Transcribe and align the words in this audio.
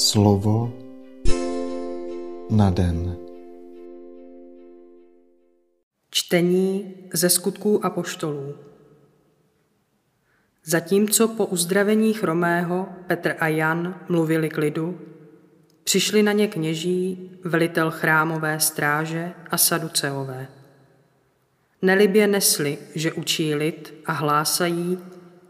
Slovo 0.00 0.72
na 2.50 2.70
den. 2.70 3.16
Čtení 6.10 6.94
ze 7.12 7.30
skutků 7.30 7.84
apoštolů. 7.84 8.54
Zatímco 10.64 11.28
po 11.28 11.46
uzdravení 11.46 12.14
chromého 12.14 12.88
Petr 13.06 13.34
a 13.38 13.48
Jan 13.48 14.00
mluvili 14.08 14.48
k 14.48 14.58
lidu, 14.58 15.00
přišli 15.84 16.22
na 16.22 16.32
ně 16.32 16.48
kněží, 16.48 17.30
velitel 17.44 17.90
chrámové 17.90 18.60
stráže 18.60 19.32
a 19.50 19.58
saduceové. 19.58 20.48
Nelibě 21.82 22.26
nesli, 22.26 22.78
že 22.94 23.12
učí 23.12 23.54
lid 23.54 23.94
a 24.06 24.12
hlásají, 24.12 24.98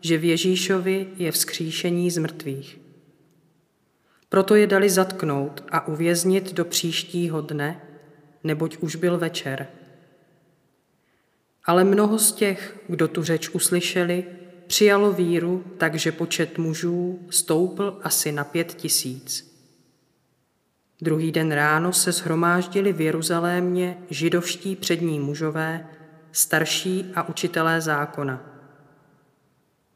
že 0.00 0.18
v 0.18 0.24
Ježíšovi 0.24 1.06
je 1.16 1.32
vzkříšení 1.32 2.10
z 2.10 2.18
mrtvých. 2.18 2.79
Proto 4.30 4.54
je 4.54 4.66
dali 4.66 4.90
zatknout 4.90 5.64
a 5.70 5.88
uvěznit 5.88 6.52
do 6.52 6.64
příštího 6.64 7.40
dne, 7.40 7.80
neboť 8.44 8.76
už 8.76 8.96
byl 8.96 9.18
večer. 9.18 9.66
Ale 11.64 11.84
mnoho 11.84 12.18
z 12.18 12.32
těch, 12.32 12.80
kdo 12.88 13.08
tu 13.08 13.22
řeč 13.22 13.48
uslyšeli, 13.48 14.24
přijalo 14.66 15.12
víru, 15.12 15.64
takže 15.78 16.12
počet 16.12 16.58
mužů 16.58 17.26
stoupl 17.30 18.00
asi 18.02 18.32
na 18.32 18.44
pět 18.44 18.74
tisíc. 18.74 19.50
Druhý 21.00 21.32
den 21.32 21.52
ráno 21.52 21.92
se 21.92 22.12
shromáždili 22.12 22.92
v 22.92 23.00
Jeruzalémě 23.00 23.98
židovští 24.10 24.76
přední 24.76 25.20
mužové, 25.20 25.86
starší 26.32 27.12
a 27.14 27.28
učitelé 27.28 27.80
zákona. 27.80 28.42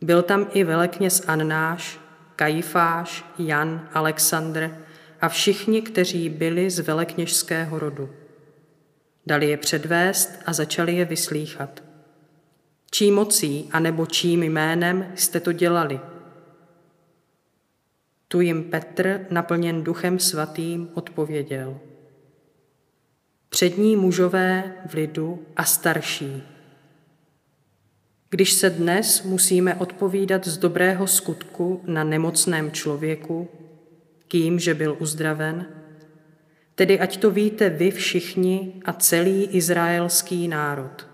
Byl 0.00 0.22
tam 0.22 0.46
i 0.52 0.64
velekněz 0.64 1.22
Annáš, 1.26 2.03
Kajifáš, 2.36 3.24
Jan, 3.38 3.88
Alexandr 3.92 4.76
a 5.20 5.28
všichni, 5.28 5.82
kteří 5.82 6.28
byli 6.28 6.70
z 6.70 6.80
velekněžského 6.80 7.78
rodu. 7.78 8.10
Dali 9.26 9.50
je 9.50 9.56
předvést 9.56 10.30
a 10.46 10.52
začali 10.52 10.96
je 10.96 11.04
vyslíchat. 11.04 11.82
Čí 12.90 13.10
mocí 13.10 13.68
anebo 13.72 14.06
čím 14.06 14.42
jménem 14.42 15.12
jste 15.14 15.40
to 15.40 15.52
dělali? 15.52 16.00
Tu 18.28 18.40
jim 18.40 18.64
Petr, 18.64 19.26
naplněn 19.30 19.84
duchem 19.84 20.18
svatým, 20.18 20.88
odpověděl. 20.94 21.80
Přední 23.48 23.96
mužové 23.96 24.74
v 24.86 24.94
lidu 24.94 25.46
a 25.56 25.64
starší, 25.64 26.42
když 28.34 28.52
se 28.52 28.70
dnes 28.70 29.22
musíme 29.22 29.74
odpovídat 29.74 30.46
z 30.46 30.58
dobrého 30.58 31.06
skutku 31.06 31.80
na 31.86 32.04
nemocném 32.04 32.70
člověku, 32.70 33.48
kým, 34.28 34.58
že 34.58 34.74
byl 34.74 34.96
uzdraven, 34.98 35.66
tedy 36.74 37.00
ať 37.00 37.16
to 37.16 37.30
víte 37.30 37.70
vy 37.70 37.90
všichni 37.90 38.82
a 38.84 38.92
celý 38.92 39.44
izraelský 39.44 40.48
národ. 40.48 41.06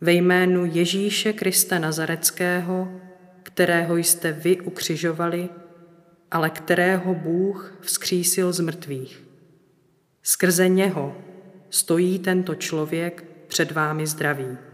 Ve 0.00 0.12
jménu 0.12 0.64
Ježíše 0.64 1.32
Krista 1.32 1.78
Nazareckého, 1.78 3.00
kterého 3.42 3.96
jste 3.96 4.32
vy 4.32 4.60
ukřižovali, 4.60 5.48
ale 6.30 6.50
kterého 6.50 7.14
Bůh 7.14 7.78
vzkřísil 7.80 8.52
z 8.52 8.60
mrtvých. 8.60 9.22
Skrze 10.22 10.68
něho 10.68 11.16
stojí 11.70 12.18
tento 12.18 12.54
člověk 12.54 13.24
před 13.48 13.72
vámi 13.72 14.06
zdravý. 14.06 14.69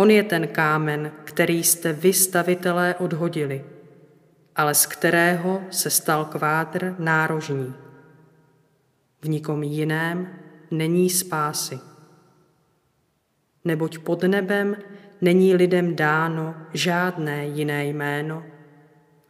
On 0.00 0.10
je 0.10 0.22
ten 0.22 0.48
kámen, 0.48 1.12
který 1.24 1.64
jste 1.64 1.92
vy 1.92 2.12
stavitelé 2.12 2.94
odhodili, 2.94 3.64
ale 4.56 4.74
z 4.74 4.86
kterého 4.86 5.62
se 5.70 5.90
stal 5.90 6.24
kvádr 6.24 6.94
nárožní. 6.98 7.74
V 9.22 9.28
nikom 9.28 9.62
jiném 9.62 10.38
není 10.70 11.10
spásy. 11.10 11.78
Neboť 13.64 13.98
pod 13.98 14.22
nebem 14.22 14.76
není 15.20 15.54
lidem 15.54 15.96
dáno 15.96 16.54
žádné 16.74 17.46
jiné 17.46 17.86
jméno, 17.86 18.44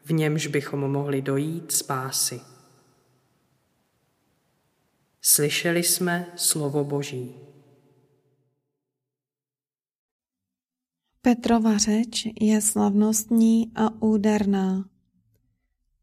v 0.05 0.13
němž 0.13 0.47
bychom 0.47 0.81
mohli 0.81 1.23
dojít 1.23 1.73
spásy. 1.73 2.41
Slyšeli 5.23 5.83
jsme 5.83 6.27
slovo 6.37 6.85
Boží. 6.85 7.50
Petrova 11.23 11.79
řeč 11.79 12.27
je 12.41 12.61
slavnostní 12.61 13.73
a 13.75 14.03
úderná. 14.03 14.89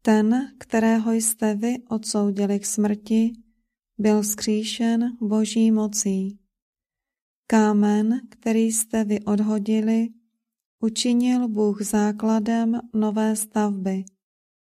Ten, 0.02 0.52
kterého 0.58 1.12
jste 1.12 1.54
vy 1.54 1.76
odsoudili 1.88 2.60
k 2.60 2.66
smrti, 2.66 3.32
byl 3.98 4.22
skříšen 4.22 5.16
boží 5.20 5.70
mocí. 5.70 6.38
Kámen, 7.46 8.20
který 8.28 8.60
jste 8.60 9.04
vy 9.04 9.20
odhodili, 9.20 10.08
učinil 10.80 11.48
Bůh 11.48 11.82
základem 11.82 12.80
nové 12.94 13.36
stavby, 13.36 14.04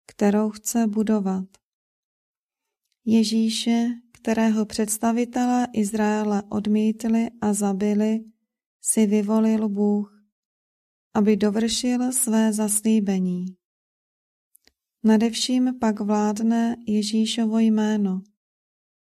kterou 0.08 0.50
chce 0.50 0.88
budovat. 0.88 1.46
Ježíše, 3.06 3.88
kterého 4.12 4.66
představitelé 4.66 5.68
Izraele 5.74 6.44
odmítli 6.50 7.28
a 7.42 7.54
zabili, 7.54 8.24
si 8.82 9.06
vyvolil 9.06 9.70
Bůh 9.70 10.15
aby 11.16 11.38
dovršil 11.38 12.12
své 12.12 12.54
zaslíbení. 12.54 13.46
Nadevším 15.04 15.80
pak 15.80 16.00
vládne 16.00 16.76
Ježíšovo 16.88 17.60
jméno, 17.60 18.22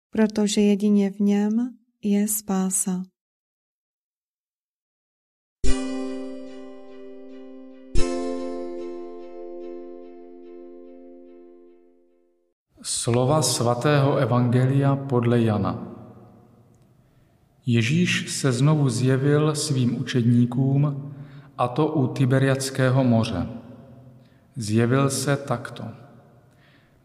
protože 0.09 0.61
jedině 0.61 1.09
v 1.09 1.19
něm 1.19 1.77
je 2.03 2.27
spása. 2.27 3.03
Slova 12.81 13.41
svatého 13.41 14.15
Evangelia 14.17 14.95
podle 14.95 15.41
Jana. 15.41 15.93
Ježíš 17.65 18.31
se 18.31 18.51
znovu 18.51 18.89
zjevil 18.89 19.55
svým 19.55 20.01
učedníkům 20.01 21.06
a 21.57 21.67
to 21.67 21.87
u 21.87 22.07
Tiberiackého 22.07 23.03
moře. 23.03 23.47
Zjevil 24.55 25.09
se 25.09 25.37
takto. 25.37 25.83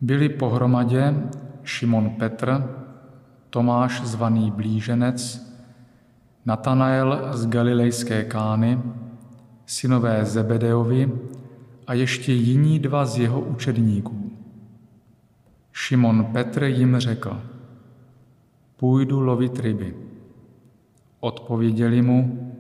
Byli 0.01 0.29
pohromadě 0.29 1.15
Šimon 1.65 2.11
Petr, 2.11 2.65
Tomáš 3.51 4.03
zvaný 4.03 4.51
Blíženec, 4.51 5.53
Natanael 6.47 7.29
z 7.33 7.47
Galilejské 7.47 8.25
Kány, 8.25 8.81
synové 9.67 10.25
Zebedeovi 10.25 11.13
a 11.87 11.95
ještě 11.95 12.33
jiní 12.33 12.79
dva 12.79 13.07
z 13.07 13.19
jeho 13.19 13.41
učedníků. 13.41 14.31
Šimon 15.73 16.25
Petr 16.25 16.65
jim 16.65 16.99
řekl, 16.99 17.41
půjdu 18.77 19.21
lovit 19.21 19.61
ryby. 19.61 19.95
Odpověděli 21.21 22.03
mu, 22.03 22.52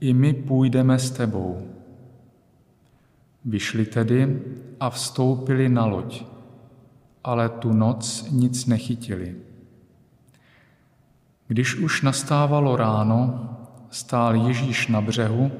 i 0.00 0.14
my 0.14 0.34
půjdeme 0.34 0.98
s 0.98 1.10
tebou. 1.10 1.68
Vyšli 3.44 3.86
tedy 3.86 4.42
a 4.80 4.90
vstoupili 4.90 5.68
na 5.68 5.86
loď, 5.86 6.24
ale 7.24 7.48
tu 7.48 7.72
noc 7.72 8.30
nic 8.30 8.66
nechytili. 8.66 9.36
Když 11.48 11.74
už 11.74 12.02
nastávalo 12.02 12.76
ráno, 12.76 13.50
stál 13.90 14.34
Ježíš 14.34 14.88
na 14.88 15.00
břehu, 15.00 15.50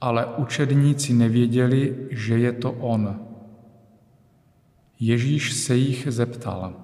ale 0.00 0.26
učedníci 0.26 1.12
nevěděli, 1.12 2.08
že 2.10 2.38
je 2.38 2.52
to 2.52 2.72
on. 2.72 3.20
Ježíš 5.00 5.52
se 5.52 5.76
jich 5.76 6.06
zeptal, 6.10 6.74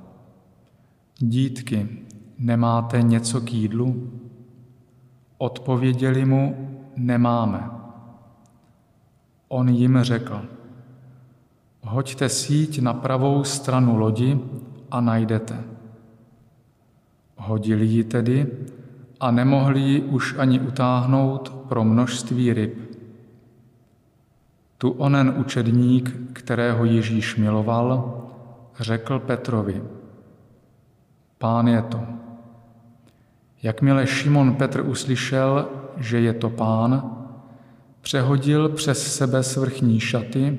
dítky, 1.19 1.89
nemáte 2.39 3.03
něco 3.03 3.41
k 3.41 3.53
jídlu? 3.53 4.11
Odpověděli 5.39 6.25
mu, 6.25 6.71
nemáme. 6.97 7.71
On 9.49 9.69
jim 9.69 9.99
řekl, 10.03 10.43
hoďte 11.83 12.29
síť 12.29 12.81
na 12.81 12.95
pravou 12.95 13.45
stranu 13.45 13.97
lodi 13.97 14.41
a 14.91 15.01
najdete. 15.01 15.65
Hodili 17.37 17.87
ji 17.87 18.05
tedy 18.05 18.47
a 19.21 19.31
nemohli 19.31 19.81
ji 19.81 20.01
už 20.03 20.35
ani 20.39 20.61
utáhnout 20.61 21.49
pro 21.69 21.85
množství 21.85 22.53
ryb. 22.53 22.75
Tu 24.79 24.91
onen 24.91 25.35
učedník, 25.37 26.17
kterého 26.33 26.85
Ježíš 26.85 27.37
miloval, 27.37 28.23
řekl 28.81 29.19
Petrovi, 29.19 29.83
Pán 31.39 31.69
je 31.69 31.83
to. 31.83 32.01
Jakmile 33.63 34.07
Šimon 34.07 34.55
Petr 34.55 34.81
uslyšel, 34.87 35.69
že 35.97 36.21
je 36.21 36.33
to 36.33 36.51
pán, 36.51 37.17
přehodil 38.01 38.69
přes 38.69 39.17
sebe 39.17 39.43
svrchní 39.43 40.01
šaty 40.01 40.59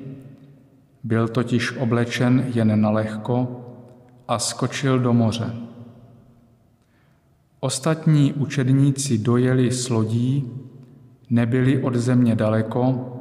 Byl 1.08 1.28
totiž 1.28 1.78
oblečen 1.78 2.46
jen 2.54 2.82
na 2.82 2.90
lehko 2.90 3.66
a 4.28 4.40
skočil 4.40 5.00
do 5.00 5.14
moře. 5.14 5.56
Ostatní 7.60 8.34
učedníci 8.34 9.18
dojeli 9.18 9.72
s 9.72 9.90
lodí, 9.90 10.52
nebyli 11.30 11.84
od 11.84 11.96
země 11.96 12.36
daleko, 12.36 13.14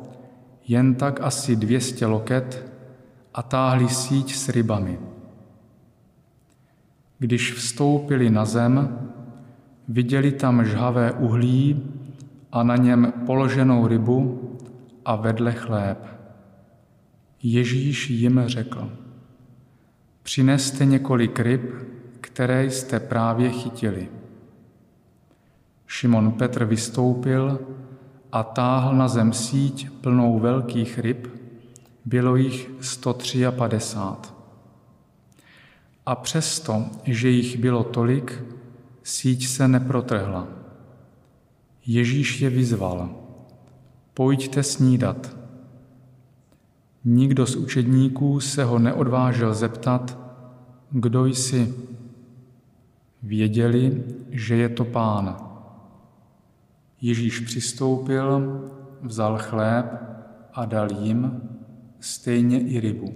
jen 0.68 0.94
tak 0.94 1.20
asi 1.20 1.56
dvěstě 1.56 2.06
loket 2.06 2.72
a 3.34 3.42
táhli 3.42 3.88
síť 3.88 4.34
s 4.34 4.48
rybami. 4.48 4.98
Když 7.18 7.52
vstoupili 7.52 8.30
na 8.30 8.44
zem, 8.44 8.98
viděli 9.88 10.32
tam 10.32 10.64
žhavé 10.64 11.12
uhlí 11.12 11.82
a 12.52 12.62
na 12.62 12.76
něm 12.76 13.12
položenou 13.26 13.86
rybu 13.86 14.50
a 15.04 15.16
vedle 15.16 15.52
chléb. 15.52 15.98
Ježíš 17.42 18.10
jim 18.10 18.42
řekl, 18.46 18.92
přineste 20.22 20.84
několik 20.84 21.40
ryb, 21.40 21.74
které 22.20 22.64
jste 22.64 23.00
právě 23.00 23.50
chytili. 23.50 24.08
Šimon 25.86 26.32
Petr 26.32 26.64
vystoupil 26.64 27.58
a 28.32 28.42
táhl 28.42 28.96
na 28.96 29.08
zem 29.08 29.32
síť 29.32 29.90
plnou 29.90 30.38
velkých 30.38 30.98
ryb, 30.98 31.26
bylo 32.04 32.36
jich 32.36 32.70
153. 32.80 33.46
A 36.06 36.14
přesto, 36.14 36.84
že 37.04 37.28
jich 37.28 37.58
bylo 37.58 37.84
tolik, 37.84 38.42
síť 39.06 39.46
se 39.46 39.68
neprotrhla. 39.68 40.48
Ježíš 41.86 42.40
je 42.40 42.50
vyzval, 42.50 43.10
pojďte 44.14 44.62
snídat. 44.62 45.36
Nikdo 47.04 47.46
z 47.46 47.56
učedníků 47.56 48.40
se 48.40 48.64
ho 48.64 48.78
neodvážil 48.78 49.54
zeptat, 49.54 50.18
kdo 50.90 51.26
jsi. 51.26 51.74
Věděli, 53.22 54.04
že 54.30 54.56
je 54.56 54.68
to 54.68 54.84
pán. 54.84 55.36
Ježíš 57.00 57.40
přistoupil, 57.40 58.60
vzal 59.02 59.38
chléb 59.38 59.86
a 60.52 60.64
dal 60.64 60.88
jim, 60.92 61.42
stejně 62.00 62.60
i 62.60 62.80
rybu. 62.80 63.14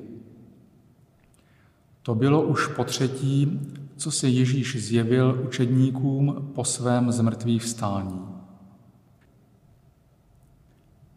To 2.03 2.15
bylo 2.15 2.43
už 2.43 2.67
po 2.67 2.85
třetí, 2.85 3.61
co 4.01 4.11
se 4.11 4.29
Ježíš 4.29 4.87
zjevil 4.87 5.45
učedníkům 5.47 6.53
po 6.55 6.65
svém 6.65 7.13
zmrtvý 7.13 7.59
vstání. 7.59 8.29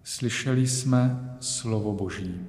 Slyšeli 0.03 0.67
jsme 0.67 1.37
slovo 1.39 1.93
Boží. 1.93 2.47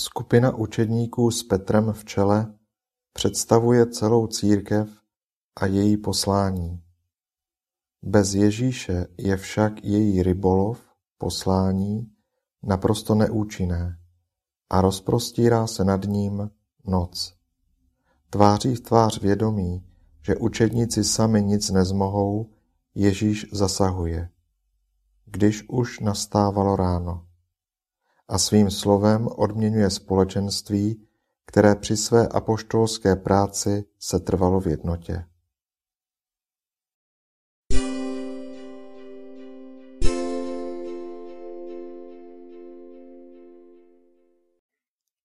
Skupina 0.00 0.54
učedníků 0.54 1.30
s 1.30 1.42
Petrem 1.42 1.92
v 1.92 2.04
čele 2.04 2.54
představuje 3.12 3.86
celou 3.86 4.26
církev 4.26 4.88
a 5.60 5.66
její 5.66 5.96
poslání. 5.96 6.82
Bez 8.02 8.34
Ježíše 8.34 9.06
je 9.18 9.36
však 9.36 9.84
její 9.84 10.22
rybolov, 10.22 10.84
poslání, 11.18 12.12
naprosto 12.62 13.14
neúčinné 13.14 13.99
a 14.70 14.80
rozprostírá 14.80 15.66
se 15.66 15.84
nad 15.84 16.04
ním 16.04 16.50
noc. 16.84 17.34
Tváří 18.30 18.74
v 18.74 18.80
tvář 18.80 19.20
vědomí, 19.20 19.84
že 20.22 20.36
učedníci 20.36 21.04
sami 21.04 21.42
nic 21.42 21.70
nezmohou, 21.70 22.50
Ježíš 22.94 23.46
zasahuje, 23.52 24.28
když 25.26 25.68
už 25.68 26.00
nastávalo 26.00 26.76
ráno. 26.76 27.26
A 28.28 28.38
svým 28.38 28.70
slovem 28.70 29.28
odměňuje 29.36 29.90
společenství, 29.90 31.06
které 31.46 31.74
při 31.74 31.96
své 31.96 32.28
apoštolské 32.28 33.16
práci 33.16 33.84
se 33.98 34.20
trvalo 34.20 34.60
v 34.60 34.66
jednotě. 34.66 35.24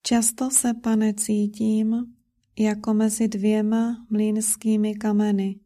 Často 0.07 0.49
se, 0.49 0.73
pane, 0.73 1.13
cítím 1.13 2.15
jako 2.59 2.93
mezi 2.93 3.27
dvěma 3.27 4.07
mlýnskými 4.09 4.95
kameny. 4.95 5.59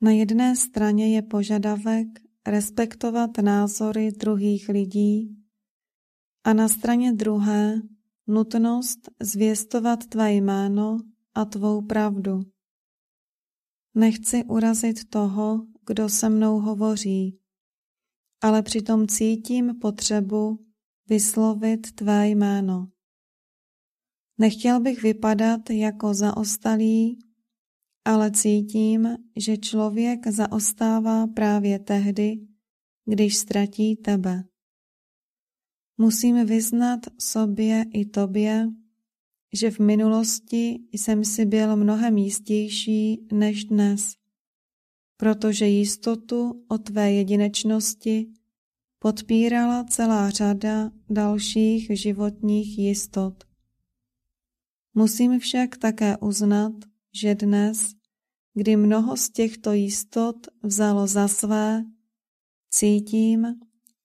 Na 0.00 0.10
jedné 0.10 0.56
straně 0.56 1.14
je 1.14 1.22
požadavek 1.22 2.06
respektovat 2.46 3.38
názory 3.38 4.12
druhých 4.12 4.68
lidí 4.68 5.36
a 6.44 6.52
na 6.52 6.68
straně 6.68 7.12
druhé 7.12 7.82
nutnost 8.26 9.10
zvěstovat 9.20 10.06
tvé 10.06 10.32
jméno 10.32 10.98
a 11.34 11.44
tvou 11.44 11.82
pravdu. 11.82 12.40
Nechci 13.94 14.44
urazit 14.44 15.10
toho, 15.10 15.66
kdo 15.86 16.08
se 16.08 16.28
mnou 16.28 16.60
hovoří, 16.60 17.38
ale 18.40 18.62
přitom 18.62 19.06
cítím 19.06 19.78
potřebu 19.78 20.66
vyslovit 21.08 21.92
tvé 21.94 22.28
jméno. 22.28 22.88
Nechtěl 24.42 24.80
bych 24.80 25.02
vypadat 25.02 25.70
jako 25.70 26.14
zaostalý, 26.14 27.18
ale 28.04 28.30
cítím, 28.30 29.08
že 29.36 29.56
člověk 29.56 30.26
zaostává 30.26 31.26
právě 31.26 31.78
tehdy, 31.78 32.40
když 33.04 33.36
ztratí 33.36 33.96
tebe. 33.96 34.44
Musím 35.98 36.46
vyznat 36.46 37.00
sobě 37.18 37.84
i 37.92 38.04
tobě, 38.04 38.68
že 39.52 39.70
v 39.70 39.78
minulosti 39.78 40.78
jsem 40.92 41.24
si 41.24 41.46
byl 41.46 41.76
mnohem 41.76 42.18
jistější 42.18 43.26
než 43.32 43.64
dnes, 43.64 44.14
protože 45.16 45.66
jistotu 45.66 46.64
o 46.68 46.78
tvé 46.78 47.12
jedinečnosti 47.12 48.26
podpírala 48.98 49.84
celá 49.84 50.30
řada 50.30 50.90
dalších 51.10 51.90
životních 51.90 52.78
jistot. 52.78 53.51
Musím 54.94 55.38
však 55.38 55.76
také 55.76 56.16
uznat, 56.16 56.72
že 57.14 57.34
dnes, 57.34 57.94
kdy 58.54 58.76
mnoho 58.76 59.16
z 59.16 59.30
těchto 59.30 59.72
jistot 59.72 60.36
vzalo 60.62 61.06
za 61.06 61.28
své, 61.28 61.84
cítím, 62.70 63.46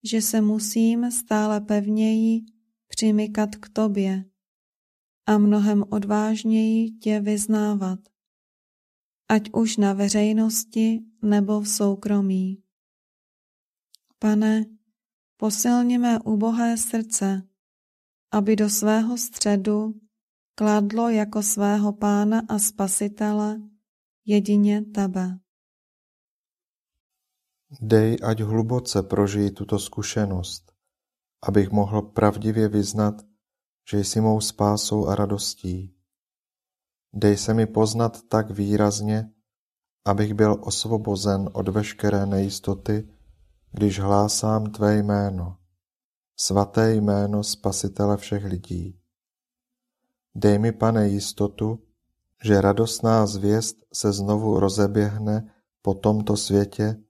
že 0.04 0.22
se 0.22 0.42
musím 0.42 1.12
stále 1.12 1.62
pevněji 1.62 2.42
přimykat 2.88 3.56
k 3.56 3.70
tobě 3.70 4.26
a 5.26 5.38
mnohem 5.38 5.84
odvážněji 5.90 6.92
tě 6.92 7.20
vyznávat, 7.20 8.00
ať 9.30 9.50
už 9.54 9.78
na 9.78 9.94
veřejnosti 9.94 11.00
nebo 11.22 11.62
v 11.62 11.70
soukromí. 11.70 12.64
Pane, 14.20 14.66
posilni 15.38 15.98
mé 15.98 16.20
ubohé 16.20 16.78
srdce, 16.78 17.48
aby 18.32 18.56
do 18.56 18.70
svého 18.70 19.18
středu 19.18 20.07
kladlo 20.58 21.10
jako 21.10 21.44
svého 21.44 21.94
pána 21.94 22.42
a 22.50 22.60
spasitele 22.60 23.62
jedině 24.26 24.82
tebe. 24.82 25.40
Dej, 27.82 28.18
ať 28.24 28.42
hluboce 28.42 29.04
prožijí 29.04 29.52
tuto 29.52 29.80
zkušenost, 29.80 30.72
abych 31.44 31.72
mohl 31.72 32.02
pravdivě 32.02 32.68
vyznat, 32.68 33.22
že 33.90 34.00
jsi 34.00 34.22
mou 34.22 34.42
spásou 34.42 35.08
a 35.08 35.16
radostí. 35.16 35.96
Dej 37.14 37.38
se 37.38 37.54
mi 37.54 37.66
poznat 37.66 38.22
tak 38.30 38.52
výrazně, 38.52 39.32
abych 40.06 40.34
byl 40.34 40.58
osvobozen 40.62 41.50
od 41.54 41.68
veškeré 41.68 42.26
nejistoty, 42.26 43.10
když 43.72 44.00
hlásám 44.00 44.66
Tvé 44.66 44.98
jméno, 44.98 45.58
svaté 46.40 46.96
jméno 46.96 47.44
Spasitele 47.44 48.18
všech 48.18 48.46
lidí. 48.46 49.07
Dej 50.38 50.60
mi, 50.60 50.72
pane, 50.72 51.10
jistotu, 51.10 51.80
že 52.44 52.62
radostná 52.62 53.26
zvěst 53.26 53.78
se 53.94 54.14
znovu 54.14 54.60
rozeběhne 54.60 55.54
po 55.82 55.94
tomto 55.94 56.38
světě, 56.38 57.04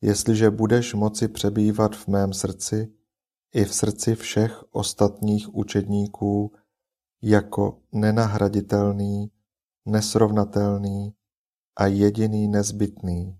jestliže 0.00 0.50
budeš 0.50 0.94
moci 0.94 1.28
přebývat 1.28 1.96
v 1.96 2.08
mém 2.08 2.32
srdci 2.32 2.92
i 3.54 3.64
v 3.64 3.74
srdci 3.74 4.14
všech 4.14 4.64
ostatních 4.70 5.54
učedníků 5.54 6.52
jako 7.22 7.78
nenahraditelný, 7.92 9.30
nesrovnatelný 9.86 11.14
a 11.76 11.86
jediný 11.86 12.48
nezbytný. 12.48 13.38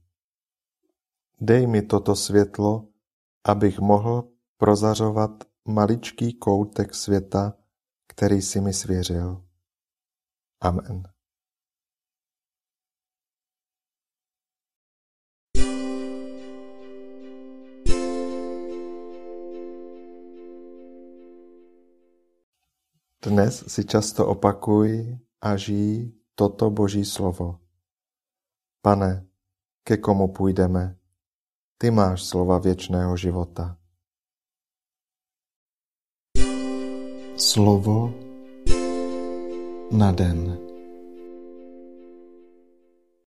Dej 1.40 1.66
mi 1.66 1.82
toto 1.82 2.16
světlo, 2.16 2.88
abych 3.44 3.78
mohl 3.78 4.28
prozařovat 4.56 5.44
maličký 5.68 6.34
koutek 6.34 6.94
světa, 6.94 7.57
který 8.08 8.42
jsi 8.42 8.60
mi 8.60 8.72
svěřil. 8.72 9.44
Amen. 10.60 11.02
Dnes 23.22 23.64
si 23.68 23.84
často 23.84 24.26
opakuj 24.26 25.18
a 25.40 25.56
žij 25.56 26.12
toto 26.34 26.70
Boží 26.70 27.04
slovo. 27.04 27.60
Pane, 28.82 29.26
ke 29.84 29.96
komu 29.96 30.28
půjdeme? 30.28 30.98
Ty 31.78 31.90
máš 31.90 32.24
slova 32.24 32.58
věčného 32.58 33.16
života. 33.16 33.78
Slovo 37.38 38.10
na 39.90 40.12
den. 40.12 40.67